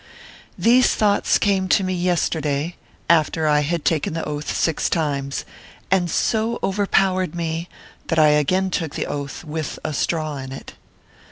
[0.57, 2.75] These thoughts came to me yesterday,
[3.07, 5.45] after I had taken the Oath six times,
[5.91, 7.69] and so overpowered me
[8.07, 10.73] that I again took the Oath, with a straw in it.